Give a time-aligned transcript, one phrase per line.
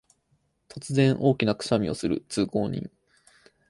[0.67, 2.89] 突然、大きなくしゃみをする通行人